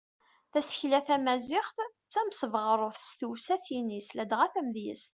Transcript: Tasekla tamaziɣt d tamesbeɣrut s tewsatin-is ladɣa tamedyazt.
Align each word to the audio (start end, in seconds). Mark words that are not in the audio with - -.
Tasekla 0.51 0.99
tamaziɣt 1.07 1.77
d 2.05 2.07
tamesbeɣrut 2.13 2.97
s 3.07 3.09
tewsatin-is 3.19 4.09
ladɣa 4.17 4.47
tamedyazt. 4.53 5.09